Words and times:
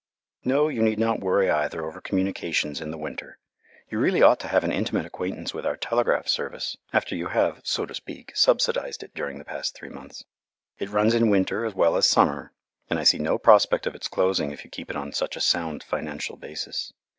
No, 0.43 0.67
you 0.67 0.81
need 0.81 0.97
not 0.97 1.19
worry 1.19 1.51
either 1.51 1.85
over 1.85 2.01
communications 2.01 2.81
in 2.81 2.89
the 2.89 2.97
winter. 2.97 3.37
You 3.91 3.99
really 3.99 4.23
ought 4.23 4.39
to 4.39 4.47
have 4.47 4.63
an 4.63 4.71
intimate 4.71 5.05
acquaintance 5.05 5.53
with 5.53 5.63
our 5.63 5.77
telegraph 5.77 6.27
service, 6.27 6.75
after 6.91 7.15
you 7.15 7.27
have, 7.27 7.61
so 7.63 7.85
to 7.85 7.93
speak, 7.93 8.35
subsidized 8.35 9.03
it 9.03 9.13
during 9.13 9.37
the 9.37 9.45
past 9.45 9.75
three 9.75 9.89
months. 9.89 10.23
It 10.79 10.89
runs 10.89 11.13
in 11.13 11.29
winter 11.29 11.65
as 11.65 11.75
well 11.75 11.95
as 11.95 12.07
summer; 12.07 12.51
and 12.89 12.97
I 12.97 13.03
see 13.03 13.19
no 13.19 13.37
prospect 13.37 13.85
of 13.85 13.93
its 13.93 14.07
closing 14.07 14.49
if 14.49 14.63
you 14.65 14.71
keep 14.71 14.89
it 14.89 14.95
on 14.97 15.11
such 15.11 15.35
a 15.35 15.39
sound 15.39 15.83
financial 15.83 16.35
basis. 16.35 16.93